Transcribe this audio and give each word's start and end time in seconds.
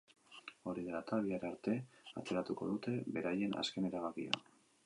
Hori 0.71 0.85
dela 0.87 1.01
eta, 1.05 1.19
bihar 1.25 1.45
arte 1.51 1.75
atzeratuko 2.23 2.71
dute 2.73 2.97
beraien 3.19 3.57
azken 3.65 3.93
erabakia. 3.93 4.43